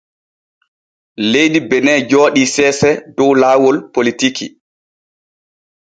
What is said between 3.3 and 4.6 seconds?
laawol politiiki.